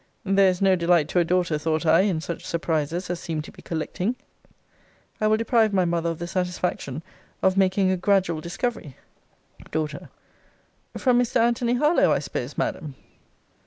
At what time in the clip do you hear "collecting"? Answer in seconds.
3.61-4.15